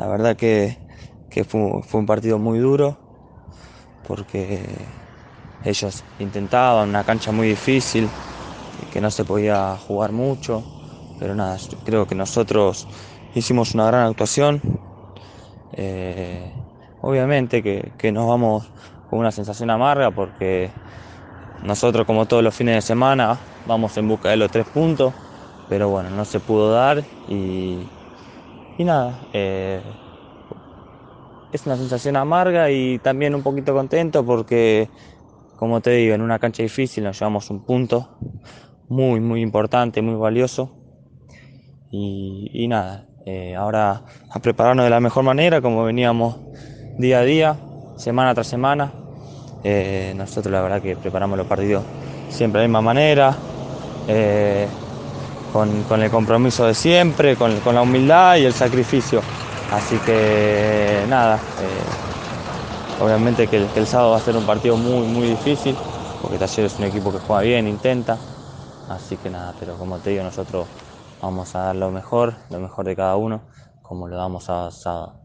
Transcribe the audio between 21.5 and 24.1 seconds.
nosotros como todos los fines de semana vamos en